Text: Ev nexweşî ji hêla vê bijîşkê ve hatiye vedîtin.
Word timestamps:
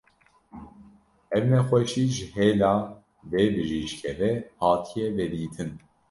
Ev 1.35 1.43
nexweşî 1.51 2.05
ji 2.15 2.25
hêla 2.35 2.73
vê 3.31 3.43
bijîşkê 3.53 4.11
ve 4.19 4.31
hatiye 4.61 5.07
vedîtin. 5.17 5.69